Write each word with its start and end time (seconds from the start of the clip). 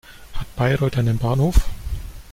Hat 0.33 0.47
Bayreuth 0.55 0.97
einen 0.97 1.19
Bahnhof? 1.19 1.69